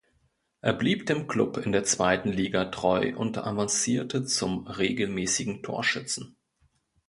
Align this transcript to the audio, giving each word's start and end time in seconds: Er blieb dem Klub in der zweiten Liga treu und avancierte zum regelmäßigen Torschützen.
Er 0.61 0.73
blieb 0.73 1.05
dem 1.05 1.27
Klub 1.27 1.57
in 1.57 1.71
der 1.73 1.83
zweiten 1.83 2.29
Liga 2.31 2.65
treu 2.65 3.13
und 3.15 3.37
avancierte 3.37 4.25
zum 4.25 4.65
regelmäßigen 4.65 5.61
Torschützen. 5.61 6.37